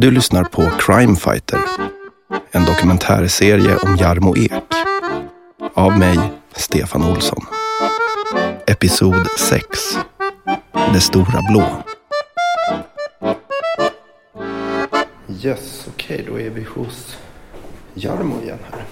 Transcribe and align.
Du 0.00 0.10
lyssnar 0.10 0.44
på 0.44 0.70
Crime 0.78 1.16
Fighter. 1.16 1.60
En 2.50 2.64
dokumentärserie 2.64 3.76
om 3.76 3.96
Jarmo 3.96 4.36
Ek. 4.36 4.52
Av 5.74 5.98
mig, 5.98 6.18
Stefan 6.56 7.04
Olsson. 7.04 7.46
Episod 8.66 9.26
6. 9.38 9.66
Det 10.92 11.00
stora 11.00 11.42
blå. 11.50 11.82
Yes, 15.42 15.86
okej, 15.88 16.20
okay, 16.20 16.32
då 16.32 16.40
är 16.40 16.50
vi 16.50 16.62
hos 16.62 17.16
Jarmo 17.94 18.42
igen 18.42 18.58
här. 18.70 18.84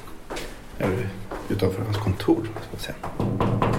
Eller 0.79 1.09
utanför 1.49 1.83
hans 1.83 1.97
kontor, 1.97 2.49
ska 2.55 2.77
vi 2.77 2.83
säga. 2.83 3.76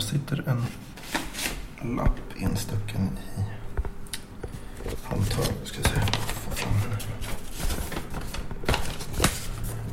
Här 0.00 0.06
sitter 0.06 0.44
en 0.46 1.96
lapp 1.96 2.20
instucken 2.36 3.10
i 3.36 3.40
handtaget. 5.04 5.60
Ska 5.64 5.82
se. 5.82 6.00
Få 6.34 6.50
fram 6.50 6.72
den. 6.72 6.98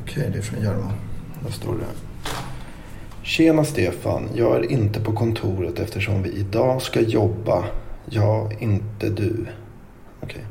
Okej, 0.02 0.30
det 0.32 0.38
är 0.38 0.42
från 0.42 0.62
Jarmo. 0.62 0.92
Där 1.44 1.50
står 1.50 1.74
det. 1.74 1.84
Tjena 3.22 3.64
Stefan, 3.64 4.28
jag 4.34 4.56
är 4.56 4.70
inte 4.70 5.00
på 5.00 5.12
kontoret 5.12 5.78
eftersom 5.78 6.22
vi 6.22 6.30
idag 6.30 6.82
ska 6.82 7.00
jobba. 7.00 7.64
Jag, 8.04 8.62
inte 8.62 9.08
du. 9.08 9.46
Okej. 10.20 10.44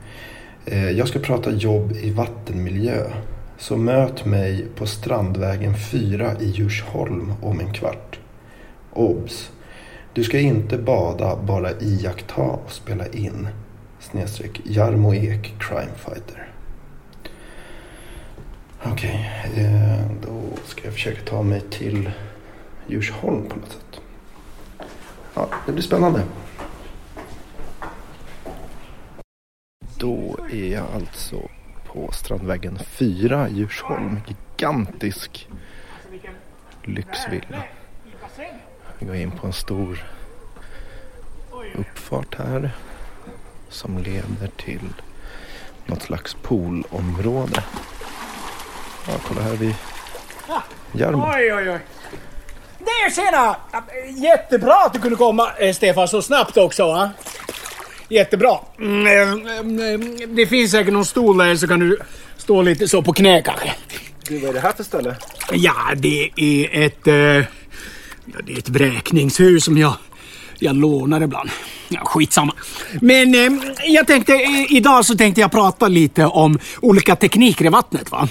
Eh, 0.65 0.89
jag 0.89 1.07
ska 1.07 1.19
prata 1.19 1.51
jobb 1.51 1.91
i 1.91 2.11
vattenmiljö. 2.11 3.11
Så 3.57 3.77
möt 3.77 4.25
mig 4.25 4.65
på 4.75 4.85
Strandvägen 4.85 5.75
4 5.91 6.39
i 6.39 6.45
Djursholm 6.45 7.33
om 7.41 7.59
en 7.59 7.73
kvart. 7.73 8.19
Obs! 8.97 9.51
Du 10.13 10.23
ska 10.23 10.39
inte 10.39 10.77
bada, 10.77 11.35
bara 11.35 11.71
iaktta 11.71 12.41
och 12.41 12.71
spela 12.71 13.07
in. 13.07 13.47
Snedstreck 13.99 14.61
Jarmo 14.63 15.13
Ek, 15.13 15.53
Crime 15.59 15.91
Fighter. 15.95 16.49
Okej, 18.83 19.31
okay, 19.51 19.65
då 20.21 20.41
ska 20.65 20.83
jag 20.83 20.93
försöka 20.93 21.21
ta 21.21 21.43
mig 21.43 21.61
till 21.61 22.11
Djursholm 22.87 23.49
på 23.49 23.55
något 23.55 23.71
sätt. 23.71 24.01
Ja, 25.33 25.49
det 25.65 25.71
blir 25.71 25.83
spännande. 25.83 26.23
Då 29.97 30.37
är 30.51 30.73
jag 30.73 30.85
alltså 30.95 31.49
på 31.85 32.11
Strandvägen 32.11 32.79
4 32.79 33.49
Djursholm. 33.49 34.19
Gigantisk 34.27 35.47
lyxvilla. 36.83 37.63
Vi 38.99 39.05
går 39.05 39.15
in 39.15 39.31
på 39.31 39.47
en 39.47 39.53
stor 39.53 40.03
uppfart 41.75 42.35
här 42.37 42.71
som 43.69 43.97
leder 43.97 44.49
till 44.57 44.89
något 45.85 46.01
slags 46.03 46.33
poolområde. 46.33 47.63
Ja, 49.07 49.13
kolla 49.27 49.41
här 49.41 49.55
vid 49.55 49.75
Jarmo. 50.93 51.31
Oj, 51.35 51.53
oj, 51.53 51.69
oj. 51.69 51.79
Det 52.79 53.15
tjena! 53.15 53.55
Jättebra 54.17 54.75
att 54.85 54.93
du 54.93 54.99
kunde 54.99 55.15
komma 55.15 55.51
eh, 55.59 55.73
Stefan 55.73 56.07
så 56.07 56.21
snabbt 56.21 56.57
också 56.57 56.87
va? 56.87 57.11
Jättebra. 58.09 58.59
Mm, 58.79 59.07
eh, 59.07 59.91
eh, 59.91 59.99
Det 60.27 60.47
finns 60.47 60.71
säkert 60.71 60.93
någon 60.93 61.05
stol 61.05 61.37
där 61.37 61.55
så 61.55 61.67
kan 61.67 61.79
du 61.79 61.99
stå 62.37 62.61
lite 62.61 62.87
så 62.87 63.01
på 63.01 63.13
knä 63.13 63.41
kanske. 63.41 63.75
Du, 64.27 64.39
vad 64.39 64.49
är 64.49 64.53
det 64.53 64.59
här 64.59 64.71
för 64.71 64.83
ställe? 64.83 65.15
Ja, 65.51 65.75
det 65.95 66.31
är 66.35 66.85
ett... 66.85 67.07
Ja, 68.33 68.39
det 68.45 68.53
är 68.53 68.57
ett 68.57 68.69
vräkningshus 68.69 69.63
som 69.63 69.77
jag, 69.77 69.93
jag 70.59 70.75
lånar 70.75 71.21
ibland. 71.21 71.49
Ja, 71.89 72.01
skitsamma. 72.05 72.53
Men 73.01 73.35
eh, 73.35 73.63
jag 73.85 74.07
tänkte, 74.07 74.33
eh, 74.33 74.71
idag 74.71 75.05
så 75.05 75.15
tänkte 75.15 75.41
jag 75.41 75.51
prata 75.51 75.87
lite 75.87 76.25
om 76.25 76.59
olika 76.81 77.15
tekniker 77.15 77.65
i 77.65 77.69
vattnet. 77.69 78.11
va? 78.11 78.27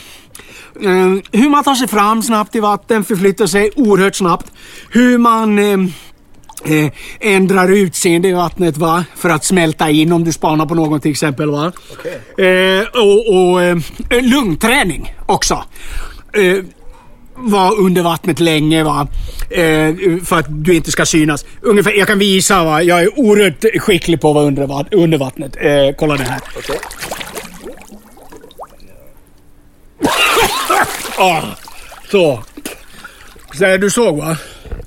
Eh, 0.83 1.41
hur 1.41 1.49
man 1.51 1.65
tar 1.65 1.75
sig 1.75 1.89
fram 1.89 2.23
snabbt 2.23 2.55
i 2.55 2.61
vatten, 2.61 3.05
förflyttar 3.05 3.47
sig 3.47 3.71
oerhört 3.77 4.15
snabbt. 4.15 4.53
Hur 4.91 5.19
man 5.19 5.59
eh, 5.59 5.79
eh, 6.65 6.93
ändrar 7.21 7.73
utseende 7.73 8.29
i 8.29 8.33
vattnet 8.33 8.77
va? 8.77 9.05
för 9.17 9.31
att 9.31 9.45
smälta 9.45 9.91
in 9.91 10.13
om 10.13 10.25
du 10.25 10.33
spanar 10.33 10.67
på 10.67 10.75
någon 10.75 11.01
till 11.01 11.11
exempel. 11.11 11.51
Va? 11.51 11.73
Eh, 12.39 12.85
och 12.95 13.35
och 13.35 13.63
eh, 13.63 13.77
lungträning 14.23 15.15
också. 15.27 15.65
Eh, 17.37 17.51
vara 17.51 17.71
under 17.71 18.03
vattnet 18.03 18.41
länge 18.41 18.85
va. 18.85 19.09
Eh, 19.51 19.95
för 20.25 20.39
att 20.39 20.47
du 20.49 20.75
inte 20.75 20.91
ska 20.91 21.07
synas. 21.07 21.45
Ungefär, 21.61 21.93
jag 21.93 22.09
kan 22.09 22.19
visa 22.19 22.65
va. 22.65 22.83
Jag 22.83 23.03
är 23.03 23.19
oerhört 23.19 23.65
skicklig 23.83 24.21
på 24.21 24.29
att 24.29 24.35
vara 24.35 24.45
under, 24.45 24.87
under 24.91 25.19
vattnet. 25.19 25.57
Eh, 25.61 25.95
kolla 25.99 26.17
det 26.17 26.25
här. 26.25 26.41
Okej. 26.57 26.79
Ah, 31.19 31.43
så. 32.11 32.43
Så 33.55 33.77
du 33.77 33.91
såg 33.91 34.17
va? 34.17 34.37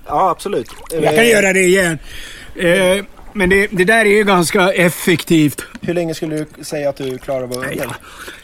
Ja, 0.08 0.30
absolut. 0.30 0.68
Jag 0.92 1.16
kan 1.16 1.28
göra 1.28 1.54
det 1.54 1.60
igen. 1.60 2.00
Eh, 2.56 3.06
men 3.34 3.50
det, 3.50 3.68
det 3.72 3.84
där 3.84 4.06
är 4.06 4.18
ju 4.18 4.24
ganska 4.24 4.74
effektivt. 4.74 5.62
Hur 5.82 5.94
länge 5.94 6.14
skulle 6.14 6.36
du 6.36 6.64
säga 6.64 6.90
att 6.90 6.98
du 6.98 7.18
klarar 7.18 7.44
att 7.44 7.56
vara 7.56 7.74
Ja. 7.74 7.96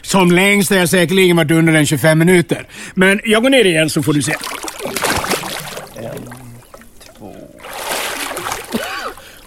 Som 0.02 0.32
längst 0.32 0.70
har 0.70 0.76
jag 0.76 0.88
säkerligen 0.88 1.36
varit 1.36 1.50
under 1.50 1.72
än 1.72 1.86
25 1.86 2.18
minuter. 2.18 2.68
Men 2.94 3.20
jag 3.24 3.42
går 3.42 3.50
ner 3.50 3.64
igen 3.64 3.90
så 3.90 4.02
får 4.02 4.12
du 4.12 4.22
se. 4.22 4.34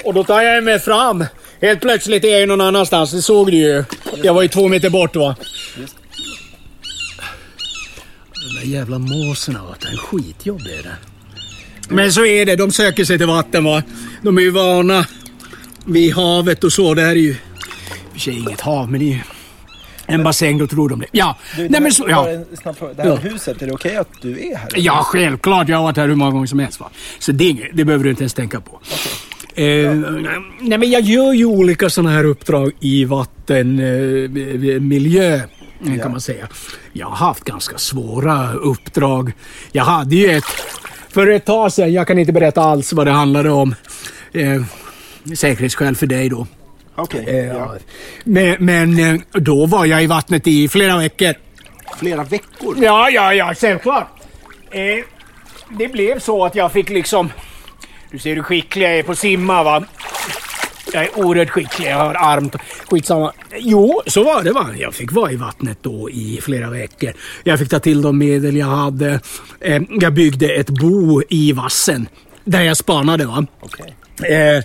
Och 0.04 0.14
då 0.14 0.24
tar 0.24 0.42
jag 0.42 0.64
mig 0.64 0.80
fram. 0.80 1.26
Helt 1.62 1.82
plötsligt 1.82 2.24
är 2.24 2.40
jag 2.40 2.48
någon 2.48 2.62
annanstans, 2.62 3.12
det 3.12 3.22
såg 3.22 3.52
du 3.52 3.58
ju. 3.58 3.84
Jag 4.24 4.34
var 4.34 4.42
ju 4.42 4.48
två 4.48 4.68
meter 4.68 4.90
bort 4.90 5.16
va. 5.16 5.36
De 8.34 8.56
där 8.60 8.76
jävla 8.76 9.00
måsarna 9.00 9.64
va, 9.64 9.76
det 9.82 9.88
är 9.88 9.98
skitjobb 9.98 10.62
är 10.62 10.84
det. 10.84 10.96
Men 11.90 12.14
så 12.14 12.26
är 12.26 12.46
det, 12.46 12.56
de 12.56 12.72
söker 12.72 13.06
sig 13.06 13.18
till 13.18 13.28
vatten 13.28 13.64
va. 13.64 13.84
De 14.22 14.38
är 14.38 14.42
ju 14.42 14.52
vana 14.52 15.06
vid 15.90 16.14
havet 16.16 16.64
och 16.64 16.74
så. 16.74 16.94
Det 16.94 17.02
här 17.02 17.10
är 17.10 17.16
ju 17.16 17.36
för 18.14 18.20
sig 18.20 18.38
inget 18.40 18.62
hav, 18.62 18.92
men 18.92 19.00
det 19.00 19.06
är 19.06 19.14
ju 19.14 19.20
en 20.06 20.24
bassäng, 20.24 20.58
då 20.58 20.68
tror 20.68 20.90
de 20.90 21.00
det. 21.00 21.06
Ja, 21.12 21.38
nej 21.58 21.82
men 21.82 21.92
så, 21.94 22.06
ja. 22.10 22.24
Det 22.26 22.46
här 22.98 23.06
Ja. 23.10 23.16
huset, 23.16 23.62
är 23.62 23.68
det 23.68 23.74
okej 23.74 23.96
att 23.98 24.10
du 24.22 24.40
är 24.40 24.56
här? 24.58 24.70
Ja, 24.76 25.02
självklart. 25.06 25.70
Jag 25.70 25.78
har 25.78 25.84
varit 25.84 25.98
här 25.98 26.08
hur 26.08 26.16
många 26.16 26.32
gånger 26.32 26.48
som 26.48 26.60
helst. 26.60 26.80
Va? 26.80 26.90
Så 27.20 27.32
det, 27.32 27.70
det 27.74 27.86
behöver 27.86 28.04
du 28.04 28.10
inte 28.10 28.24
ens 28.24 28.34
tänka 28.34 28.62
på. 28.62 28.80
Eh, 29.62 29.94
nej, 30.62 30.78
men 30.78 30.90
jag 30.92 31.02
gör 31.02 31.34
ju 31.34 31.46
olika 31.46 31.90
sådana 31.90 32.12
här 32.12 32.24
uppdrag 32.24 32.72
i 32.80 33.06
vattenmiljö, 33.06 34.76
eh, 34.76 34.82
miljö, 34.82 35.42
kan 36.02 36.12
man 36.12 36.22
säga. 36.22 36.48
Jag 36.94 37.08
har 37.08 37.16
haft 37.16 37.44
ganska 37.44 37.78
svåra 37.78 38.54
uppdrag. 38.54 39.32
Jag 39.72 39.84
hade 39.84 40.16
ju 40.16 40.32
ett 40.32 40.44
för 41.10 41.28
ett 41.28 41.46
tag 41.46 41.74
sedan. 41.74 41.94
Jag 41.94 42.08
kan 42.08 42.20
inte 42.20 42.32
berätta 42.34 42.62
alls 42.62 42.94
vad 42.94 43.08
det 43.08 43.12
handlade 43.12 43.50
om. 43.50 43.76
Eh, 44.34 44.62
säkerhetsskäl 45.36 45.96
för 45.96 46.08
dig 46.08 46.30
då. 46.30 46.48
Okej. 46.96 47.26
Eh, 47.28 47.48
ja. 47.48 47.76
Men, 48.24 48.56
men 48.60 49.00
eh, 49.00 49.22
då 49.32 49.66
var 49.66 49.86
jag 49.86 50.04
i 50.04 50.08
vattnet 50.08 50.48
i 50.48 50.68
flera 50.68 50.98
veckor. 50.98 51.34
Flera 52.00 52.24
veckor? 52.24 52.76
Ja, 52.82 53.10
ja, 53.10 53.34
ja, 53.34 53.54
självklart. 53.54 54.08
Eh, 54.72 54.82
det 55.78 55.88
blev 55.88 56.20
så 56.20 56.46
att 56.46 56.56
jag 56.56 56.72
fick 56.72 56.90
liksom... 56.90 57.32
Du 58.12 58.20
ser 58.20 58.36
hur 58.36 58.44
skicklig 58.44 58.86
jag 58.86 59.00
är 59.00 59.04
på 59.04 59.12
att 59.12 59.20
simma 59.20 59.64
va? 59.64 59.84
Jag 60.94 61.04
är 61.04 61.20
oerhört 61.20 61.50
skicklig, 61.50 61.90
jag 61.90 61.98
har 61.98 62.16
armt. 62.16 62.56
Skitsamma. 62.90 63.34
Jo, 63.58 64.02
så 64.08 64.24
var 64.24 64.44
det 64.44 64.52
va. 64.52 64.70
Jag 64.78 64.94
fick 64.94 65.12
vara 65.12 65.32
i 65.32 65.36
vattnet 65.36 65.78
då 65.82 66.10
i 66.10 66.40
flera 66.42 66.70
veckor. 66.70 67.14
Jag 67.44 67.60
fick 67.60 67.70
ta 67.70 67.80
till 67.80 68.02
de 68.02 68.18
medel 68.18 68.58
jag 68.58 68.66
hade. 68.68 69.20
Jag 70.02 70.14
byggde 70.14 70.54
ett 70.54 70.70
bo 70.70 71.22
i 71.30 71.52
vassen. 71.52 72.08
Där 72.44 72.62
jag 72.62 72.78
spanade 72.78 73.26
va. 73.26 73.46
Okej. 73.60 73.96
Eh, 74.24 74.64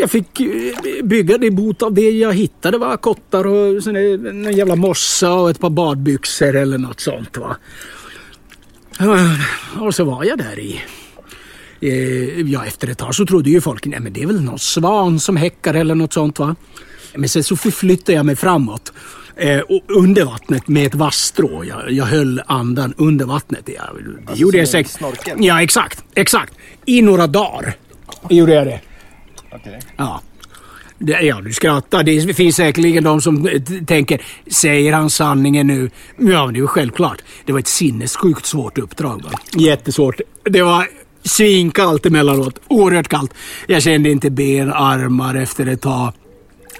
jag 0.00 0.10
fick 0.10 0.40
eh, 0.40 1.04
bygga 1.04 1.38
det 1.38 1.50
bot 1.50 1.82
av 1.82 1.94
det 1.94 2.10
jag 2.10 2.34
hittade. 2.34 2.78
Va? 2.78 2.96
Kottar 2.96 3.46
och 3.46 3.82
sån 3.82 3.96
en 3.96 4.52
jävla 4.52 4.76
mossa 4.76 5.32
och 5.32 5.50
ett 5.50 5.60
par 5.60 5.70
badbyxor 5.70 6.56
eller 6.56 6.78
något 6.78 7.00
sånt. 7.00 7.36
Va? 7.36 7.56
Och 9.80 9.94
så 9.94 10.04
var 10.04 10.24
jag 10.24 10.38
där 10.38 10.58
i... 10.58 10.80
Ja, 12.46 12.64
efter 12.64 12.88
ett 12.88 12.98
tag 12.98 13.14
så 13.14 13.26
trodde 13.26 13.50
ju 13.50 13.60
folk 13.60 13.86
nej 13.86 14.00
men 14.00 14.12
det 14.12 14.22
är 14.22 14.26
väl 14.26 14.40
någon 14.40 14.58
svan 14.58 15.20
som 15.20 15.36
häckar 15.36 15.74
eller 15.74 15.94
något 15.94 16.12
sånt. 16.12 16.38
va. 16.38 16.56
Men 17.14 17.28
sen 17.28 17.44
så 17.44 17.56
förflyttade 17.56 18.12
jag 18.12 18.26
mig 18.26 18.36
framåt. 18.36 18.92
Eh, 19.36 19.60
och 19.60 19.80
under 19.88 20.24
vattnet 20.24 20.68
med 20.68 20.86
ett 20.86 20.94
vasstrå. 20.94 21.64
Jag, 21.64 21.90
jag 21.90 22.04
höll 22.04 22.42
andan 22.46 22.94
under 22.96 23.24
vattnet. 23.24 23.68
Ja, 23.76 23.82
det 24.26 24.40
gjorde 24.40 24.52
som 24.52 24.58
jag 24.58 24.68
säkert. 24.68 25.34
Ja, 25.38 25.62
exakt. 25.62 26.04
Exakt. 26.14 26.52
I 26.84 27.02
några 27.02 27.26
dagar 27.26 27.76
gjorde 28.30 28.54
jag 28.54 28.66
det. 28.66 28.80
Okay. 29.52 29.80
Ja. 29.96 30.20
Det, 30.98 31.12
ja, 31.12 31.40
du 31.40 31.52
skrattar. 31.52 32.02
Det 32.02 32.34
finns 32.34 32.56
säkerligen 32.56 33.04
de 33.04 33.20
som 33.20 33.46
eh, 33.46 33.62
tänker, 33.86 34.22
säger 34.46 34.92
han 34.92 35.10
sanningen 35.10 35.66
nu? 35.66 35.90
Ja, 36.16 36.44
men 36.44 36.54
det 36.54 36.58
är 36.58 36.62
ju 36.62 36.66
självklart. 36.66 37.22
Det 37.44 37.52
var 37.52 37.58
ett 37.58 37.66
sinnessjukt 37.66 38.46
svårt 38.46 38.78
uppdrag. 38.78 39.22
Va? 39.22 39.30
Jättesvårt. 39.56 40.20
Det 40.44 40.62
var 40.62 40.86
svinkallt 41.22 42.06
emellanåt. 42.06 42.60
Oerhört 42.68 43.08
kallt. 43.08 43.34
Jag 43.66 43.82
kände 43.82 44.10
inte 44.10 44.30
ben, 44.30 44.72
armar 44.72 45.34
efter 45.34 45.66
ett 45.66 45.80
tag. 45.80 46.12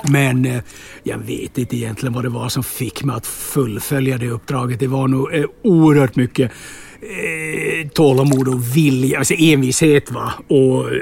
Men 0.03 0.44
eh, 0.47 0.62
jag 1.03 1.19
vet 1.19 1.59
inte 1.59 1.76
egentligen 1.76 2.12
vad 2.12 2.25
det 2.25 2.29
var 2.29 2.49
som 2.49 2.65
fick 2.65 3.05
mig 3.05 3.17
att 3.17 3.26
fullfölja 3.26 4.19
det 4.19 4.29
uppdraget. 4.29 4.81
Det 4.81 4.87
var 4.87 5.09
nog 5.09 5.35
eh, 5.35 5.44
oerhört 5.62 6.17
mycket 6.17 6.53
eh, 7.00 7.88
tålamod 7.88 8.49
och 8.49 8.76
vilja, 8.76 9.19
alltså 9.19 9.35
envishet 9.35 10.11
va. 10.11 10.32
Och 10.49 10.85
eh, 10.85 10.99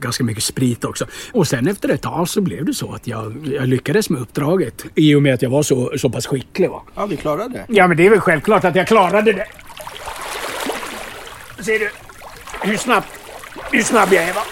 ganska 0.00 0.24
mycket 0.24 0.44
sprit 0.44 0.84
också. 0.84 1.06
Och 1.32 1.48
sen 1.48 1.68
efter 1.68 1.88
ett 1.88 2.02
tag 2.02 2.28
så 2.28 2.40
blev 2.40 2.64
det 2.64 2.74
så 2.74 2.92
att 2.92 3.06
jag, 3.06 3.48
jag 3.52 3.68
lyckades 3.68 4.10
med 4.10 4.20
uppdraget. 4.20 4.84
I 4.94 5.14
och 5.14 5.22
med 5.22 5.34
att 5.34 5.42
jag 5.42 5.50
var 5.50 5.62
så, 5.62 5.92
så 5.98 6.10
pass 6.10 6.26
skicklig 6.26 6.70
va. 6.70 6.82
Ja, 6.94 7.06
vi 7.06 7.16
klarade 7.16 7.48
det. 7.48 7.64
Ja 7.68 7.86
men 7.88 7.96
det 7.96 8.06
är 8.06 8.10
väl 8.10 8.20
självklart 8.20 8.64
att 8.64 8.76
jag 8.76 8.86
klarade 8.86 9.32
det. 9.32 9.46
Ser 11.62 11.78
du 11.78 11.90
hur 12.62 12.76
snabb, 12.76 13.04
hur 13.72 13.82
snabb 13.82 14.12
jag 14.12 14.24
är 14.24 14.32
va? 14.32 14.42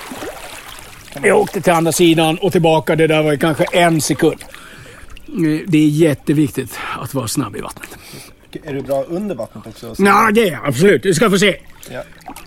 Jag 1.22 1.38
åkte 1.38 1.60
till 1.60 1.72
andra 1.72 1.92
sidan 1.92 2.38
och 2.38 2.52
tillbaka. 2.52 2.96
Det 2.96 3.06
där 3.06 3.22
var 3.22 3.32
ju 3.32 3.38
kanske 3.38 3.64
en 3.72 4.00
sekund. 4.00 4.44
Det 5.66 5.78
är 5.78 5.88
jätteviktigt 5.88 6.78
att 6.98 7.14
vara 7.14 7.28
snabb 7.28 7.56
i 7.56 7.60
vattnet. 7.60 7.98
Är 8.64 8.74
du 8.74 8.80
bra 8.82 9.04
under 9.04 9.34
vattnet 9.34 9.66
också? 9.66 9.94
Ja, 9.98 10.30
det 10.34 10.48
är 10.48 10.52
jag 10.52 10.66
absolut. 10.66 11.02
Du 11.02 11.14
ska 11.14 11.30
få 11.30 11.38
se. 11.38 11.56
Ja. 11.90 12.02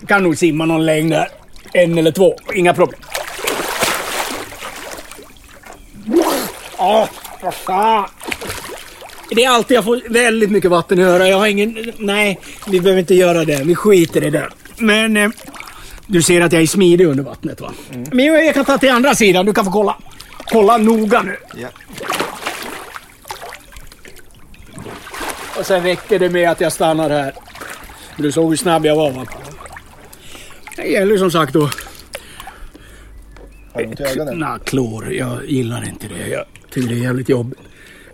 Kan 0.06 0.22
nog 0.22 0.38
simma 0.38 0.64
någon 0.64 0.86
längd 0.86 1.10
där. 1.10 1.28
En 1.72 1.98
eller 1.98 2.10
två. 2.10 2.34
Inga 2.54 2.74
problem. 2.74 3.00
Ja, 6.78 7.08
vad 7.42 7.54
fan. 7.54 8.08
Det 9.30 9.44
är 9.44 9.50
alltid 9.50 9.76
jag 9.76 9.84
får 9.84 10.12
väldigt 10.12 10.50
mycket 10.50 10.70
vatten 10.70 10.98
i 10.98 11.02
örat. 11.02 11.28
Jag 11.28 11.38
har 11.38 11.46
ingen... 11.46 11.92
Nej, 11.98 12.40
vi 12.66 12.80
behöver 12.80 13.00
inte 13.00 13.14
göra 13.14 13.44
det. 13.44 13.62
Vi 13.64 13.74
skiter 13.74 14.24
i 14.24 14.30
det. 14.30 14.48
Men 14.78 15.16
eh, 15.16 15.30
du 16.06 16.22
ser 16.22 16.40
att 16.40 16.52
jag 16.52 16.62
är 16.62 16.66
smidig 16.66 17.06
under 17.06 17.24
vattnet 17.24 17.60
va? 17.60 17.72
Men 18.12 18.24
jag, 18.24 18.54
kan 18.54 18.64
ta 18.64 18.78
till 18.78 18.90
andra 18.90 19.14
sidan. 19.14 19.46
Du 19.46 19.52
kan 19.52 19.64
få 19.64 19.70
kolla. 19.70 19.96
Kolla 20.44 20.76
noga 20.76 21.22
nu. 21.22 21.36
Ja. 21.54 21.68
Och 25.58 25.66
sen 25.66 25.82
räcker 25.82 26.18
det 26.18 26.28
med 26.28 26.50
att 26.50 26.60
jag 26.60 26.72
stannar 26.72 27.10
här. 27.10 27.34
Du 28.16 28.32
såg 28.32 28.50
hur 28.50 28.56
snabb 28.56 28.86
jag 28.86 28.96
var 28.96 29.10
va? 29.10 29.26
Det 30.82 30.88
gäller 30.88 31.16
som 31.16 31.30
sagt 31.30 31.52
då. 31.52 31.70
Har 33.72 33.82
du 33.82 33.86
ont 33.86 34.00
i 34.00 34.02
ögonen? 34.02 34.38
Nej, 34.38 34.58
klor. 34.64 35.12
Jag 35.12 35.46
gillar 35.46 35.88
inte 35.88 36.08
det. 36.08 36.28
Jag 36.28 36.44
tycker 36.70 36.88
det 36.88 36.94
är 36.94 37.02
jävligt 37.02 37.28
jobbigt. 37.28 37.58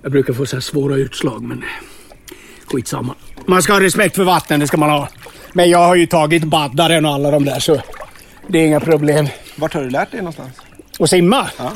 Jag 0.03 0.13
brukar 0.13 0.33
få 0.33 0.47
så 0.47 0.57
här 0.57 0.61
svåra 0.61 0.97
utslag 0.97 1.43
men 1.43 1.65
skitsamma. 2.67 3.15
Man 3.47 3.63
ska 3.63 3.73
ha 3.73 3.81
respekt 3.81 4.17
för 4.17 4.25
vatten, 4.25 4.61
det 4.61 4.67
ska 4.67 4.77
man 4.77 4.91
ha. 4.91 5.09
Men 5.53 5.71
jag 5.71 5.79
har 5.79 5.97
ju 5.97 6.07
tagit 6.07 6.45
baddaren 6.45 7.05
och 7.07 7.13
alla 7.13 7.31
de 7.31 7.45
där 7.45 7.59
så 7.59 7.81
det 8.49 8.59
är 8.59 8.67
inga 8.67 8.81
problem. 8.81 9.29
Vart 9.57 9.75
har 9.75 9.83
du 9.83 9.91
lärt 9.91 10.11
dig 10.11 10.21
någonstans? 10.21 10.53
Och 10.99 11.09
simma? 11.09 11.49
Ja. 11.59 11.73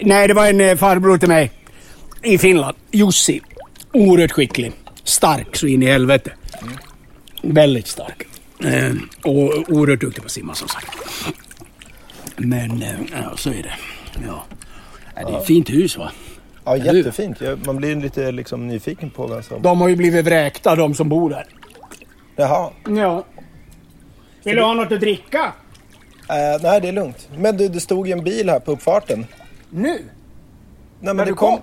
Nej, 0.00 0.28
det 0.28 0.34
var 0.34 0.46
en 0.46 0.60
eh, 0.60 0.76
farbror 0.76 1.18
till 1.18 1.28
mig 1.28 1.52
i 2.22 2.38
Finland. 2.38 2.76
Jussi. 2.90 3.40
Oerhört 3.92 4.32
skicklig. 4.32 4.72
Stark 5.04 5.56
så 5.56 5.66
in 5.66 5.82
i 5.82 5.86
helvete. 5.86 6.32
Väldigt 7.42 7.86
stark. 7.86 8.26
Eh, 8.64 8.92
och 9.24 9.68
oerhört 9.68 10.00
duktig 10.00 10.22
på 10.22 10.26
att 10.26 10.32
simma 10.32 10.54
som 10.54 10.68
sagt. 10.68 10.86
Men 12.36 12.82
eh, 12.82 12.88
ja, 13.12 13.36
så 13.36 13.50
är 13.50 13.62
det. 13.62 13.74
Ja. 14.26 14.44
Det 15.14 15.20
är 15.20 15.38
ett 15.38 15.46
fint 15.46 15.70
hus 15.70 15.98
va? 15.98 16.10
Ja, 16.64 16.76
jättefint. 16.76 17.36
Man 17.66 17.76
blir 17.76 17.96
lite 17.96 18.32
liksom 18.32 18.66
nyfiken 18.66 19.10
på 19.10 19.26
vem 19.26 19.42
som... 19.42 19.62
De 19.62 19.80
har 19.80 19.88
ju 19.88 19.96
blivit 19.96 20.26
vräkta 20.26 20.76
de 20.76 20.94
som 20.94 21.08
bor 21.08 21.30
där. 21.30 21.46
Jaha. 22.36 22.70
Ja. 22.88 23.24
Vill 24.44 24.56
du 24.56 24.62
ha 24.62 24.74
något 24.74 24.92
att 24.92 25.00
dricka? 25.00 25.52
Eh, 26.28 26.62
nej, 26.62 26.80
det 26.80 26.88
är 26.88 26.92
lugnt. 26.92 27.28
Men 27.36 27.56
du, 27.56 27.68
det 27.68 27.80
stod 27.80 28.06
ju 28.06 28.12
en 28.12 28.24
bil 28.24 28.48
här 28.50 28.60
på 28.60 28.72
uppfarten. 28.72 29.26
Nu? 29.70 29.88
Nej, 29.88 30.04
men 31.00 31.16
När 31.16 31.24
det 31.24 31.30
du 31.30 31.34
kom? 31.34 31.60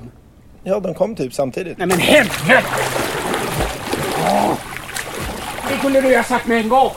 Ja, 0.64 0.80
de 0.80 0.94
kom 0.94 1.16
typ 1.16 1.34
samtidigt. 1.34 1.78
Nej 1.78 1.88
men 1.88 2.00
helvete! 2.00 2.64
Det 5.70 5.78
kunde 5.82 6.02
du 6.02 6.16
ha 6.16 6.24
sagt 6.24 6.48
med 6.48 6.58
en 6.58 6.70
gång. 6.70 6.92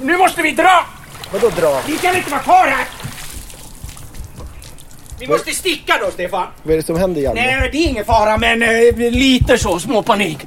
Nu 0.00 0.16
måste 0.18 0.42
vi 0.42 0.50
dra! 0.52 0.86
Vadå 1.32 1.48
dra? 1.50 1.80
Vi 1.86 1.96
kan 1.98 2.16
inte 2.16 2.30
vara 2.30 2.40
kvar 2.40 2.66
här! 2.66 2.86
Vi 5.20 5.26
måste 5.26 5.50
sticka 5.52 5.94
då, 6.04 6.10
Stefan. 6.10 6.46
Vad 6.62 6.72
är 6.72 6.76
det 6.76 6.86
som 6.86 6.96
händer 6.98 7.20
Hjalmar? 7.20 7.42
Nej, 7.42 7.68
det 7.72 7.78
är 7.78 7.86
ingen 7.88 8.04
fara, 8.04 8.36
men 8.38 8.62
eh, 8.62 8.94
lite 9.10 9.58
så 9.58 9.80
småpanik. 9.80 10.38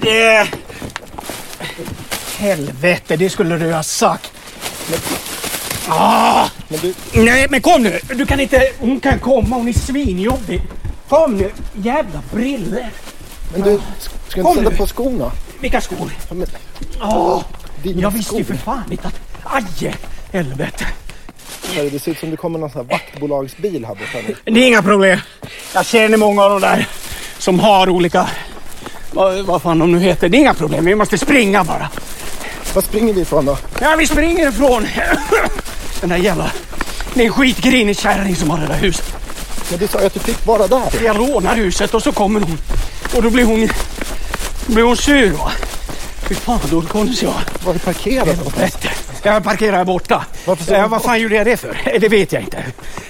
Det... 0.00 0.46
Helvete, 2.38 3.16
det 3.16 3.30
skulle 3.30 3.56
du 3.58 3.72
ha 3.72 3.82
sagt. 3.82 4.32
Ah! 5.88 6.48
Men 6.68 6.78
du, 6.80 6.94
Nej, 7.12 7.46
men 7.50 7.60
kom 7.62 7.82
nu! 7.82 7.98
Du 8.14 8.26
kan 8.26 8.40
inte... 8.40 8.62
Hon 8.78 9.00
kan 9.00 9.18
komma, 9.18 9.56
hon 9.56 9.68
är 9.68 9.72
svinjobbig. 9.72 10.62
Kom 11.08 11.36
nu, 11.36 11.50
jävla 11.74 12.22
briller. 12.32 12.90
men 13.52 13.62
du 13.62 13.80
ska 13.98 14.10
du 14.34 14.42
Kom 14.42 14.50
inte 14.50 14.60
sätta 14.62 14.70
nu. 14.70 14.76
på 14.76 14.86
skorna? 14.86 15.32
Vilka 15.60 15.80
skor? 15.80 16.10
Ja, 16.28 16.34
men, 16.34 16.46
Åh! 17.02 17.42
Jag 17.82 18.10
visste 18.10 18.36
ju 18.36 18.44
för 18.44 18.54
fan 18.54 18.84
inte 18.90 19.08
att... 19.08 19.20
Aj! 19.44 19.94
Helvete. 20.32 20.86
Herre, 21.74 21.88
Det 21.90 21.98
ser 21.98 22.10
ut 22.10 22.18
som 22.18 22.30
det 22.30 22.36
kommer 22.36 22.58
någon 22.58 22.70
sån 22.70 22.86
här 22.86 22.88
vaktbolagsbil 22.98 23.84
här 23.84 23.94
borta 23.94 24.18
nu. 24.28 24.52
Det 24.52 24.60
är 24.60 24.68
inga 24.68 24.82
problem. 24.82 25.18
Jag 25.74 25.86
känner 25.86 26.16
många 26.16 26.42
av 26.42 26.50
de 26.50 26.60
där 26.60 26.88
som 27.38 27.60
har 27.60 27.88
olika... 27.88 28.28
Vad, 29.12 29.44
vad 29.44 29.62
fan 29.62 29.78
de 29.78 29.92
nu 29.92 29.98
heter. 29.98 30.28
Det 30.28 30.36
är 30.36 30.40
inga 30.40 30.54
problem. 30.54 30.84
Vi 30.84 30.94
måste 30.94 31.18
springa 31.18 31.64
bara. 31.64 31.88
Var 32.74 32.82
springer 32.82 33.14
vi 33.14 33.20
ifrån 33.20 33.44
då? 33.44 33.58
Ja, 33.80 33.96
vi 33.98 34.06
springer 34.06 34.48
ifrån 34.48 34.86
den 36.00 36.08
där 36.08 36.16
jävla... 36.16 36.50
Det 37.14 37.20
är 37.20 37.26
en 37.26 37.32
skitgrinig 37.32 37.98
kärring 37.98 38.36
som 38.36 38.50
har 38.50 38.58
det 38.58 38.66
där 38.66 38.78
huset. 38.78 39.16
Men 39.70 39.78
du 39.78 39.86
sa 39.86 40.00
ju 40.00 40.06
att 40.06 40.14
du 40.14 40.20
fick 40.20 40.46
vara 40.46 40.66
där. 40.66 41.04
Jag 41.04 41.16
lånar 41.16 41.54
huset 41.56 41.94
och 41.94 42.02
så 42.02 42.12
kommer 42.12 42.40
hon. 42.40 42.58
Och 43.16 43.22
då 43.22 43.30
blir 43.30 43.44
hon... 43.44 43.68
Blir 44.74 44.82
hon 44.84 44.96
sur 44.96 45.30
va. 45.32 45.50
Fy 46.28 46.34
fan, 46.34 46.60
då 46.70 46.82
kondes 46.82 47.22
jag. 47.22 47.34
Var 47.64 47.74
är 47.74 47.78
parkerad 47.78 48.36
någonstans? 48.36 48.76
Jag 49.22 49.44
parkerar 49.44 49.76
här 49.76 49.84
borta. 49.84 50.24
Varför 50.46 50.74
Ja, 50.74 50.86
vad 50.88 51.02
fan 51.02 51.20
gjorde 51.20 51.34
jag 51.34 51.46
det 51.46 51.56
för? 51.56 51.76
Eh, 51.84 52.00
Det 52.00 52.08
vet 52.08 52.32
jag 52.32 52.42
inte. 52.42 52.64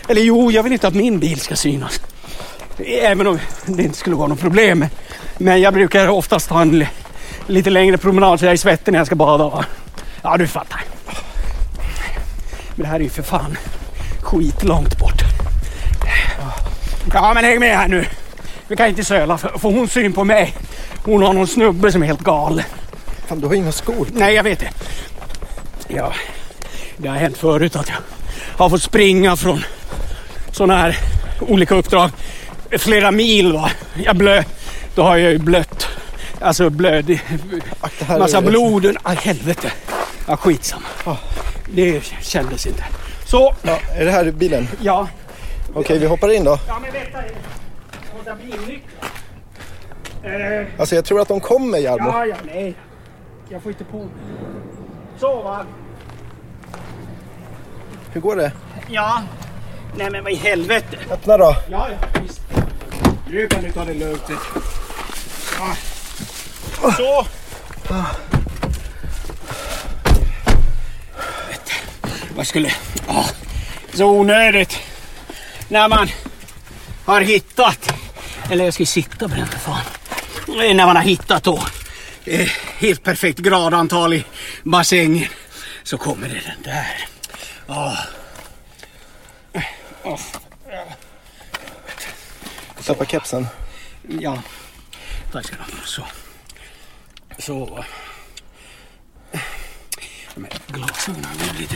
Eller 0.09 0.23
jo, 0.23 0.51
jag 0.51 0.63
vill 0.63 0.73
inte 0.73 0.89
att 0.89 0.95
min 0.95 1.19
bil 1.19 1.41
ska 1.41 1.57
synas. 1.57 2.01
Även 3.03 3.27
om 3.27 3.39
det 3.67 3.83
inte 3.83 3.99
skulle 3.99 4.17
vara 4.17 4.29
något 4.29 4.41
problem. 4.41 4.87
Men 5.39 5.61
jag 5.61 5.75
brukar 5.75 6.09
oftast 6.09 6.49
ta 6.49 6.61
en 6.63 6.79
li- 6.79 6.89
lite 7.47 7.71
längre 7.71 7.99
promenad 7.99 8.41
så 8.41 8.47
jag 8.47 8.53
är 8.53 8.57
svettig 8.57 8.93
när 8.93 8.99
jag 8.99 9.07
ska 9.07 9.15
bada. 9.17 9.65
Ja, 10.23 10.37
du 10.37 10.47
fattar. 10.47 10.81
Men 12.75 12.83
det 12.83 12.87
här 12.89 12.97
är 12.97 13.01
ju 13.05 13.11
för 13.11 13.23
fan 13.23 13.57
skitlångt 14.23 14.99
bort. 14.99 15.23
Ja, 17.15 17.35
men 17.35 17.45
häng 17.45 17.61
med 17.61 17.77
här 17.77 17.89
nu. 17.89 18.05
Vi 18.69 18.77
kan 18.77 18.87
inte 18.89 19.05
söla. 19.05 19.39
för- 19.39 19.59
Får 19.59 19.73
hon 19.73 19.89
syn 19.89 20.13
på 20.13 20.25
mig? 20.25 20.55
Hon 21.05 21.23
har 21.23 21.33
någon 21.33 21.47
snubbe 21.47 21.93
som 21.93 22.03
är 22.03 22.07
helt 22.07 22.21
galen. 22.21 22.65
Fan, 23.27 23.41
du 23.41 23.47
har 23.47 23.55
inga 23.55 23.73
skor. 23.73 24.09
Nej, 24.13 24.35
jag 24.35 24.43
vet 24.43 24.59
det. 24.61 24.71
Ja, 25.89 26.13
det 26.97 27.09
har 27.09 27.17
hänt 27.17 27.37
förut 27.37 27.77
att 27.77 27.89
jag 27.89 27.97
har 28.59 28.71
fått 28.71 28.83
springa 28.83 29.37
från 29.37 29.65
sådana 30.53 30.77
här 30.81 30.99
olika 31.41 31.75
uppdrag. 31.75 32.11
Flera 32.79 33.11
mil 33.11 33.53
va. 33.53 33.71
Jag 34.05 34.17
blö, 34.17 34.43
då 34.95 35.03
har 35.03 35.17
jag 35.17 35.33
ju 35.33 35.39
blött. 35.39 35.87
Alltså 36.41 36.71
blöd. 36.71 37.19
Ach, 37.81 38.19
Massa 38.19 38.41
blod. 38.43 38.97
Aj, 39.03 39.17
helvete. 39.17 39.73
Ja, 40.27 40.37
skitsamma. 40.37 40.87
Ah. 41.05 41.17
Det 41.75 42.03
kändes 42.23 42.67
inte. 42.67 42.85
Så, 43.27 43.55
Ja, 43.63 43.79
är 43.97 44.05
det 44.05 44.11
här 44.11 44.31
bilen? 44.31 44.69
ja. 44.81 45.09
Okej, 45.75 45.99
vi 45.99 46.07
hoppar 46.07 46.33
in 46.33 46.45
då. 46.45 46.59
Ja, 46.69 46.79
men 46.83 46.93
vänta. 46.93 47.19
Jag 47.19 48.17
måste 48.17 48.31
ha 48.31 48.37
bilnyckeln. 48.37 48.83
Eh, 50.23 50.67
Alltså 50.79 50.95
jag 50.95 51.05
tror 51.05 51.21
att 51.21 51.29
de 51.29 51.41
kommer 51.41 51.79
Jarmo. 51.79 52.09
ja, 52.09 52.27
ja, 52.27 52.37
nej. 52.45 52.75
Jag 53.49 53.63
får 53.63 53.73
inte 53.73 53.85
på 53.85 53.97
mig. 53.99 54.09
Så 55.19 55.43
va. 55.43 55.65
Hur 58.13 58.21
går 58.21 58.37
det? 58.37 58.53
Ja. 58.89 59.23
Nej 59.97 60.11
men 60.11 60.25
vad 60.25 60.33
i 60.33 60.37
helvete. 60.37 60.97
Öppna 61.11 61.37
då. 61.37 61.57
Ja, 61.71 61.89
ja, 61.91 62.21
visst. 62.23 62.41
Nu 63.29 63.47
kan 63.47 63.63
du 63.63 63.71
ta 63.73 63.85
det 63.85 63.95
lugnt. 63.95 64.23
Ja. 65.59 65.75
Så. 66.97 67.27
Vad 72.37 72.47
skulle... 72.47 72.73
Ah, 73.07 73.25
så 73.95 74.05
onödigt. 74.07 74.79
När 75.69 75.89
man 75.89 76.09
har 77.05 77.21
hittat... 77.21 77.93
Eller 78.51 78.65
jag 78.65 78.75
ska 78.75 78.87
sitta 78.87 79.29
på 79.29 79.35
den 79.35 79.47
för 79.47 79.59
fan. 79.59 79.81
När 80.57 80.87
man 80.87 80.97
har 80.97 81.03
hittat 81.03 81.45
då 81.45 81.63
eh, 82.25 82.49
helt 82.79 83.03
perfekt 83.03 83.39
gradantal 83.39 84.15
i 84.15 84.25
bassängen 84.63 85.29
så 85.83 85.99
kommer 85.99 86.29
det 86.29 86.35
den 86.35 86.63
där. 86.63 87.09
Ah. 87.67 87.97
Ah. 90.05 90.19
Släppa 92.81 93.05
kepsen. 93.05 93.47
Ja, 94.09 94.43
tack 95.33 95.47
ska 95.47 95.57
du 95.57 95.63
ha. 95.63 95.69
Så. 95.85 96.03
Så. 97.39 97.85
Men 100.35 100.51
glasögonen 100.67 101.31
är 101.51 101.61
lite... 101.61 101.75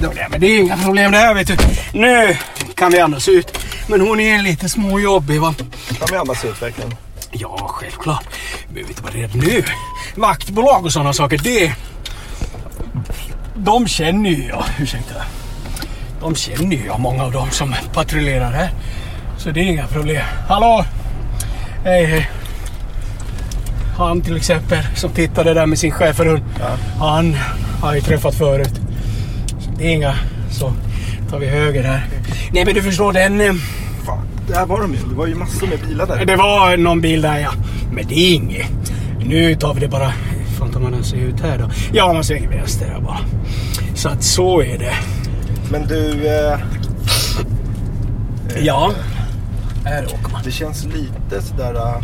Ja, 0.00 0.28
men 0.30 0.40
det 0.40 0.46
är 0.46 0.58
inga 0.58 0.76
problem 0.76 1.12
det 1.12 1.18
här 1.18 1.34
vet 1.34 1.46
du. 1.46 1.56
Nu 1.92 2.36
kan 2.74 2.92
vi 2.92 3.00
andas 3.00 3.28
ut. 3.28 3.58
Men 3.88 4.00
hon 4.00 4.20
är 4.20 4.42
lite 4.42 4.68
småjobbig 4.68 5.40
va. 5.40 5.54
Kan 5.98 6.08
vi 6.10 6.16
andas 6.16 6.44
ut 6.44 6.62
verkligen? 6.62 6.94
Ja, 7.30 7.58
självklart. 7.68 8.24
Behöver 8.72 8.90
inte 8.90 9.02
vara 9.02 9.14
rädd 9.14 9.34
nu. 9.34 9.64
Vaktbolag 10.14 10.84
och 10.84 10.92
sådana 10.92 11.12
saker, 11.12 11.40
det... 11.42 11.72
De 13.54 13.88
känner 13.88 14.30
ju 14.30 14.48
jag. 14.48 14.64
Ursäkta. 14.80 15.14
De 16.20 16.34
känner 16.34 16.76
ju 16.76 16.86
jag, 16.86 17.00
många 17.00 17.24
av 17.24 17.32
dem 17.32 17.50
som 17.50 17.74
patrullerar 17.92 18.52
här. 18.52 18.70
Så 19.38 19.50
det 19.50 19.60
är 19.60 19.64
inga 19.64 19.86
problem. 19.86 20.22
Hallå! 20.48 20.84
Hej, 21.84 22.04
hej. 22.04 22.30
Han 23.96 24.20
till 24.20 24.36
exempel 24.36 24.78
som 24.96 25.10
tittade 25.10 25.54
där 25.54 25.66
med 25.66 25.78
sin 25.78 25.90
schäferhund. 25.90 26.42
Ja. 26.60 27.06
Han 27.06 27.36
har 27.82 27.94
jag 27.94 28.04
träffat 28.04 28.34
förut. 28.34 28.80
Så 29.60 29.70
det 29.78 29.84
är 29.84 29.90
inga... 29.90 30.14
Så 30.50 30.72
tar 31.30 31.38
vi 31.38 31.46
höger 31.46 31.82
här. 31.82 32.06
Nej 32.52 32.64
men 32.64 32.74
du 32.74 32.82
förstår 32.82 33.12
den... 33.12 33.60
där 34.48 34.66
var 34.66 34.80
de 34.80 34.94
ju. 34.94 34.98
Det 35.08 35.14
var 35.14 35.26
ju 35.26 35.34
massor 35.34 35.66
med 35.66 35.78
bilar 35.88 36.06
där. 36.06 36.24
det 36.24 36.36
var 36.36 36.76
någon 36.76 37.00
bil 37.00 37.22
där 37.22 37.38
ja. 37.38 37.50
Men 37.92 38.06
det 38.08 38.14
är 38.14 38.34
inget. 38.34 38.66
Nu 39.24 39.54
tar 39.54 39.74
vi 39.74 39.80
det 39.80 39.88
bara... 39.88 40.12
Fan 40.58 40.70
tar 40.72 40.80
man 40.80 40.92
ens 40.92 41.12
ut 41.12 41.40
här 41.40 41.58
då? 41.58 41.70
Ja, 41.92 42.12
man 42.12 42.24
svänger 42.24 42.48
vänster 42.48 42.86
här 42.88 43.00
bara. 43.00 43.18
Så 43.94 44.08
att 44.08 44.22
så 44.22 44.62
är 44.62 44.78
det. 44.78 44.94
Men 45.70 45.86
du, 45.86 46.26
eh, 46.28 46.58
Ja. 48.62 48.92
Här 49.84 50.04
åker 50.04 50.32
man. 50.32 50.40
det 50.44 50.50
känns 50.50 50.84
lite 50.84 51.42
sådär... 51.46 51.74
eh, 51.74 52.02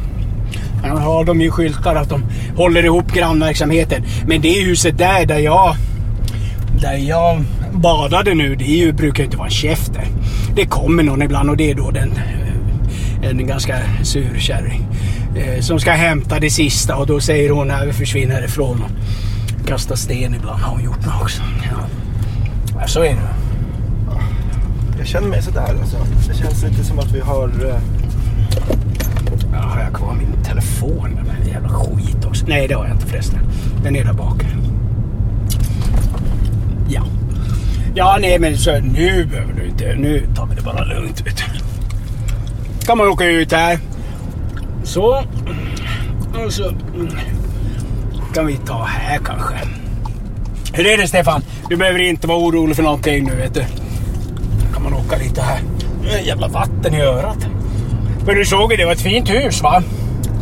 Här 0.83 0.91
har 0.97 1.25
de 1.25 1.41
ju 1.41 1.51
skyltar 1.51 1.95
att 1.95 2.09
de 2.09 2.25
håller 2.57 2.85
ihop 2.85 3.13
grannverksamheten. 3.13 4.03
Men 4.27 4.41
det 4.41 4.65
huset 4.65 4.99
där, 4.99 5.27
där 5.27 5.39
jag... 5.39 5.77
Där 6.81 6.97
jag 6.97 7.43
badade 7.73 8.35
nu, 8.35 8.55
det 8.55 8.65
ju, 8.65 8.93
brukar 8.93 9.25
inte 9.25 9.37
vara 9.37 9.47
en 9.47 9.53
käft 9.53 9.93
där. 9.95 10.07
Det 10.55 10.67
kommer 10.67 11.03
någon 11.03 11.23
ibland 11.23 11.51
och 11.51 11.57
det 11.57 11.71
är 11.71 11.75
då 11.75 11.91
den... 11.91 12.13
eh, 12.13 13.31
En 13.31 13.47
ganska 13.47 13.79
sur 14.03 14.39
kärring. 14.39 14.87
eh, 15.37 15.61
Som 15.61 15.81
ska 15.81 15.91
hämta 15.93 16.41
det 16.41 16.51
sista 16.51 16.97
och 16.97 17.07
då 17.07 17.21
säger 17.21 17.51
hon 17.51 17.71
att 17.71 17.87
vi 17.89 17.93
försvinner 17.93 18.35
härifrån. 18.35 18.83
Och 18.83 19.69
kastar 19.69 19.97
sten 19.97 20.35
ibland 20.35 20.61
har 20.61 20.73
hon 20.73 20.85
gjort 20.85 21.01
nu 21.07 21.13
också. 21.23 21.43
Ja. 21.63 21.87
Ja, 22.81 22.87
så 22.87 23.01
är 23.01 23.11
det. 23.15 23.29
Jag 24.99 25.07
känner 25.07 25.29
mig 25.29 25.43
sådär 25.43 25.77
alltså. 25.81 25.97
Det 26.29 26.35
känns 26.35 26.63
lite 26.63 26.85
som 26.85 26.99
att 26.99 27.13
vi 27.13 27.21
har... 27.21 27.49
eh, 27.49 27.77
Ja, 29.53 29.59
har 29.61 29.81
jag 29.81 29.93
kvar 29.95 30.15
min 30.15 30.45
telefon? 30.45 31.11
Den 31.17 31.27
här 31.37 31.53
jävla 31.53 31.69
skit 31.69 32.25
också. 32.25 32.45
Nej, 32.49 32.69
det 32.69 32.75
har 32.75 32.85
jag 32.87 32.95
inte 32.97 33.07
förresten. 33.07 33.39
Den 33.83 33.97
är 33.97 34.05
där 34.05 34.13
bak. 34.13 34.45
Ja. 36.89 37.03
Ja, 37.97 38.17
nej 38.21 38.39
men 38.39 38.57
så 38.59 38.79
nu 38.79 39.25
behöver 39.25 39.53
du 39.53 39.67
inte. 39.67 39.95
Nu 39.95 40.27
tar 40.37 40.47
vi 40.47 40.55
det 40.55 40.63
bara 40.63 40.85
lugnt. 40.85 41.21
Vet 41.27 41.37
du. 41.37 41.45
Kan 42.87 42.99
man 42.99 43.09
åka 43.09 43.25
ut 43.25 43.53
här. 43.53 43.79
Så. 44.85 45.25
Och 46.45 46.53
så 46.53 46.73
kan 48.35 48.47
vi 48.47 48.57
ta 48.57 48.85
här 48.85 49.19
kanske. 49.19 49.55
Hur 50.73 50.87
är 50.87 50.97
det 50.99 51.09
Stefan? 51.09 51.43
Du 51.69 51.77
behöver 51.77 51.99
inte 51.99 52.27
vara 52.27 52.39
orolig 52.39 52.77
för 52.77 52.83
någonting 52.83 53.25
nu 53.25 53.35
vet 53.35 53.55
du. 53.55 53.65
Kan 54.75 54.83
man 54.83 54.95
åka 54.95 55.17
lite 55.17 55.43
här. 55.43 55.61
Jävla 56.25 56.49
vatten 56.49 56.95
i 56.95 57.01
örat. 57.01 57.47
Men 58.27 58.35
du 58.35 58.45
såg 58.45 58.71
ju, 58.73 58.77
det 58.77 58.85
var 58.85 58.93
ett 58.93 59.01
fint 59.01 59.31
hus 59.31 59.63
va? 59.63 59.83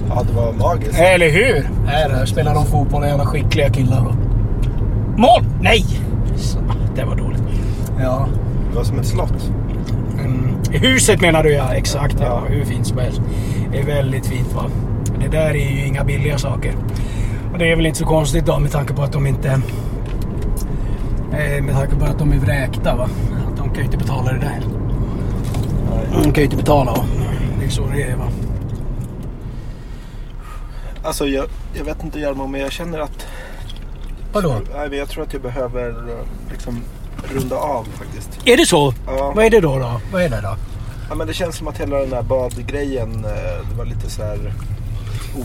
Ja, 0.09 0.23
det 0.23 0.33
var 0.33 0.53
magiskt. 0.53 0.99
Eller 0.99 1.31
hur? 1.31 1.69
Här 1.87 2.27
spelar 2.27 2.55
de 2.55 2.67
fotboll, 2.67 3.05
jävla 3.05 3.27
skickliga 3.27 3.71
killar. 3.71 4.15
Mål! 5.17 5.45
Nej! 5.61 5.85
Så, 6.37 6.59
det 6.97 7.05
var 7.05 7.17
dåligt. 7.17 7.42
Ja. 8.03 8.29
Det 8.71 8.77
var 8.77 8.85
som 8.85 8.99
ett 8.99 9.07
slott. 9.07 9.51
Mm. 10.19 10.49
Huset 10.71 11.21
menar 11.21 11.43
du 11.43 11.51
ja, 11.53 11.75
exakt. 11.75 12.17
Ja, 12.21 12.27
Ja. 12.27 12.43
hur 12.55 12.65
fint 12.65 12.87
som 12.87 12.99
helst. 12.99 13.21
Det 13.73 13.79
är 13.81 13.85
väldigt 13.87 14.27
fint 14.27 14.53
va. 14.55 14.65
Det 15.21 15.29
där 15.29 15.51
är 15.51 15.71
ju 15.71 15.87
inga 15.87 16.05
billiga 16.05 16.39
saker. 16.39 16.75
Och 17.53 17.59
det 17.59 17.73
är 17.73 17.77
väl 17.77 17.87
inte 17.87 17.99
så 17.99 18.05
konstigt 18.07 18.47
då 18.47 18.59
med 18.59 18.71
tanke 18.73 18.95
på 18.95 19.03
att 19.03 19.13
de 19.13 19.27
inte... 19.27 19.49
eh, 21.33 21.63
Med 21.63 21.75
tanke 21.75 21.97
på 21.97 22.05
att 22.05 22.19
de 22.19 22.33
är 22.33 22.37
vräkta 22.37 22.97
va. 22.97 23.09
Att 23.51 23.57
de 23.57 23.69
kan 23.69 23.79
ju 23.79 23.85
inte 23.85 23.97
betala 23.99 24.33
det 24.33 24.39
där. 24.39 24.61
De 26.13 26.23
kan 26.25 26.35
ju 26.35 26.45
inte 26.45 26.57
betala. 26.57 26.93
Va? 26.93 27.05
Det 27.61 27.65
är 27.65 27.71
så 27.71 27.87
det 27.95 28.03
är 28.03 28.17
va. 28.17 28.29
Alltså 31.03 31.27
jag, 31.27 31.45
jag 31.75 31.85
vet 31.85 32.05
inte 32.05 32.21
Jarmo, 32.21 32.47
men 32.47 32.61
jag 32.61 32.73
känner 32.73 32.99
att... 32.99 33.27
Vadå? 34.33 34.61
Men 34.75 34.99
jag 34.99 35.09
tror 35.09 35.23
att 35.25 35.33
jag 35.33 35.43
behöver 35.43 35.89
eh, 35.89 36.25
liksom 36.51 36.81
runda 37.35 37.57
av 37.57 37.87
faktiskt. 37.99 38.31
Är 38.45 38.57
det 38.57 38.67
så? 38.67 38.95
Ja. 39.07 39.33
Vad 39.37 39.45
är 39.45 39.51
det 39.51 39.61
då? 39.61 39.79
då? 39.79 40.01
Vad 40.13 40.23
är 40.23 40.29
det 40.29 40.41
då? 40.41 40.57
Ja, 41.09 41.15
men 41.15 41.27
det 41.27 41.35
känns 41.35 41.57
som 41.57 41.69
att 41.69 41.81
hela 41.81 41.97
den 41.97 42.13
här 42.13 42.23
badgrejen, 42.23 43.25
eh, 43.25 43.69
det 43.71 43.77
var 43.79 43.85
lite 43.85 44.11
så 44.11 44.23
här 44.23 44.39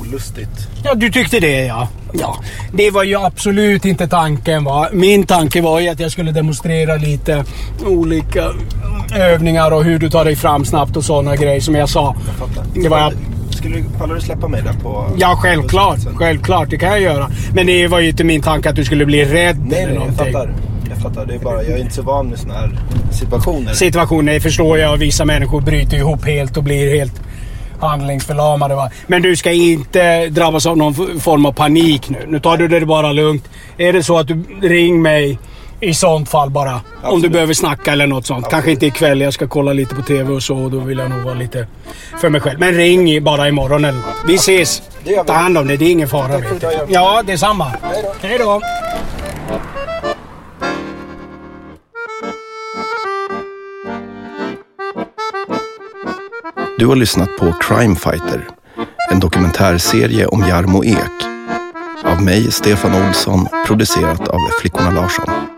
olustigt. 0.02 0.68
Ja, 0.84 0.94
du 0.94 1.10
tyckte 1.12 1.40
det 1.40 1.66
ja. 1.66 1.88
Ja, 2.14 2.38
det 2.74 2.92
var 2.92 3.04
ju 3.04 3.16
absolut 3.26 3.86
inte 3.86 4.08
tanken 4.08 4.64
va. 4.64 4.90
Min 4.94 5.26
tanke 5.26 5.62
var 5.62 5.80
ju 5.80 5.90
att 5.90 6.00
jag 6.00 6.12
skulle 6.12 6.32
demonstrera 6.32 6.96
lite 6.96 7.46
olika 7.86 8.50
övningar 9.16 9.72
och 9.72 9.84
hur 9.84 10.00
du 10.00 10.10
tar 10.10 10.26
dig 10.26 10.36
fram 10.36 10.66
snabbt 10.66 10.98
och 10.98 11.06
sådana 11.06 11.36
grejer 11.36 11.62
som 11.62 11.76
jag 11.76 11.90
sa. 11.90 12.16
Jag 12.28 12.36
fattar. 12.50 12.66
Det 12.82 12.90
var. 12.90 13.14
Skulle 13.50 13.78
du, 13.78 13.84
pallar 14.00 14.16
du 14.16 14.22
släppa 14.22 14.48
mig 14.48 14.62
där 14.62 14.74
på... 14.74 15.08
Ja, 15.18 15.36
självklart. 15.42 16.00
Sen? 16.00 16.18
Självklart, 16.18 16.70
det 16.70 16.78
kan 16.78 16.90
jag 16.90 17.02
göra. 17.02 17.30
Men 17.54 17.68
det 17.68 17.88
var 17.88 18.00
ju 18.00 18.10
inte 18.10 18.24
min 18.24 18.42
tanke 18.42 18.70
att 18.70 18.76
du 18.76 18.86
skulle 18.86 19.06
bli 19.06 19.26
rädd 19.26 19.60
Nej, 19.68 19.84
eller 19.84 19.88
nej, 19.88 19.94
jag 19.94 19.94
någonting. 19.94 20.34
fattar. 20.34 20.54
Jag 20.98 21.04
fattar. 21.14 21.26
Det 21.26 21.36
är 21.36 21.40
bara, 21.40 21.64
jag 21.64 21.72
är 21.74 21.82
inte 21.82 21.96
så 21.96 22.02
van 22.02 22.28
med 22.28 22.40
såna 22.40 22.54
här 22.54 22.70
situationer. 23.12 23.74
Situationen 23.74 24.42
förstår 24.42 24.80
jag. 24.80 24.98
Vissa 24.98 25.26
människor 25.26 25.62
bryter 25.62 25.98
ihop 25.98 26.26
helt 26.26 26.58
och 26.58 26.64
blir 26.64 26.98
helt 26.98 27.22
handlingsförlamade. 27.80 28.76
Va? 28.76 28.90
Men 29.08 29.22
du 29.22 29.36
ska 29.36 29.52
inte 29.52 30.28
drabbas 30.28 30.66
av 30.66 30.78
någon 30.78 31.20
form 31.20 31.46
av 31.46 31.52
panik 31.52 32.10
nu. 32.10 32.26
Nu 32.28 32.40
tar 32.40 32.58
du 32.58 32.68
det 32.68 32.86
bara 32.86 33.12
lugnt. 33.12 33.50
Är 33.78 33.94
det 33.94 34.04
så 34.04 34.18
att 34.18 34.28
du 34.28 34.44
ring 34.62 35.02
mig 35.02 35.40
i 35.80 35.94
sånt 35.94 36.30
fall 36.30 36.50
bara. 36.50 36.74
Om 36.74 36.82
du 37.02 37.08
Absolut. 37.08 37.32
behöver 37.32 37.54
snacka 37.54 37.92
eller 37.92 38.08
något 38.08 38.26
sånt. 38.26 38.50
Kanske 38.50 38.72
inte 38.72 38.86
ikväll. 38.86 39.22
Jag 39.22 39.34
ska 39.34 39.48
kolla 39.48 39.74
lite 39.74 39.96
på 39.96 40.02
TV 40.02 40.34
och 40.34 40.44
så. 40.44 40.58
och 40.58 40.72
Då 40.72 40.80
vill 40.80 40.98
jag 40.98 41.10
nog 41.10 41.22
vara 41.22 41.34
lite 41.34 41.68
för 42.22 42.30
mig 42.30 42.42
själv. 42.42 42.60
Men 42.60 42.74
ring 42.74 43.24
bara 43.24 43.48
imorgon 43.48 43.86
eller 43.86 43.98
något. 43.98 44.16
Vi 44.28 44.36
ses. 44.36 44.82
Ta 45.28 45.34
hand 45.34 45.58
om 45.58 45.68
det. 45.68 45.78
Det 45.78 45.86
är 45.86 45.92
ingen 45.92 46.08
fara. 46.08 46.28
Tack 46.28 46.48
för 46.48 46.56
idag. 46.56 46.74
Ja, 46.90 47.24
detsamma. 47.26 47.66
Hej 47.66 48.04
då. 48.04 48.28
Hej 48.28 48.38
då. 48.38 48.62
Du 56.80 56.88
har 56.88 56.96
lyssnat 56.96 57.30
på 57.40 57.54
Crime 57.62 57.96
Fighter, 57.96 58.48
en 59.12 59.20
dokumentärserie 59.20 60.28
om 60.28 60.42
Jarmo 60.42 60.84
Ek. 60.84 61.26
Av 62.04 62.24
mig, 62.24 62.52
Stefan 62.52 63.08
Olsson, 63.08 63.48
producerat 63.68 64.28
av 64.28 64.40
Flickorna 64.62 64.92
Larsson. 64.92 65.57